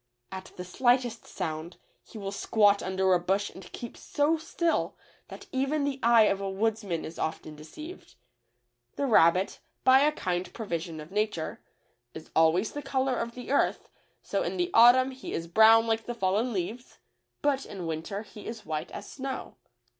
At 0.31 0.51
the 0.55 0.65
slightest 0.65 1.27
sound 1.27 1.77
he 2.03 2.17
will 2.17 2.31
squat 2.31 2.81
under 2.81 3.13
a 3.13 3.19
bush 3.19 3.51
and 3.51 3.71
keep 3.71 3.95
so 3.95 4.35
still 4.35 4.95
that 5.27 5.45
even 5.51 5.83
the 5.83 5.99
eye 6.01 6.23
of 6.23 6.41
a 6.41 6.49
woodsman 6.49 7.05
is 7.05 7.19
often 7.19 7.55
deceived. 7.55 8.15
The 8.95 9.05
rabbit, 9.05 9.59
by 9.83 9.99
a 9.99 10.11
kind 10.11 10.51
pro 10.55 10.65
vision 10.65 10.99
of 10.99 11.11
nature, 11.11 11.59
is 12.15 12.31
always 12.35 12.71
the 12.71 12.81
color 12.81 13.15
of 13.17 13.35
the 13.35 13.51
earth, 13.51 13.89
so 14.23 14.41
in 14.41 14.57
the 14.57 14.71
autumn 14.73 15.11
he 15.11 15.33
is 15.33 15.45
brown 15.45 15.85
like 15.85 16.07
the 16.07 16.15
fallen 16.15 16.51
leaves, 16.51 16.97
but 17.43 17.67
in 17.67 17.85
winter 17.85 18.23
he 18.23 18.47
is 18.47 18.65
white 18.65 18.89
as 18.89 19.07
snow. 19.07 19.53